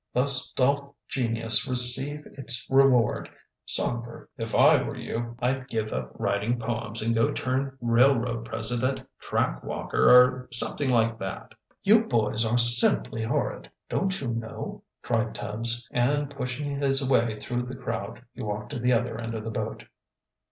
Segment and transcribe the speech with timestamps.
[0.15, 3.29] Thus doth genius receive its reward.
[3.67, 9.03] Songbird, if I were you, I'd give up writing poems, and go turn railroad president,
[9.19, 11.53] track walker, or something like that."
[11.83, 17.61] "You boys are simply horrid, don't you know!" cried Tubbs, and, pushing his way through
[17.61, 19.83] the crowd, he walked to the other end of the boat.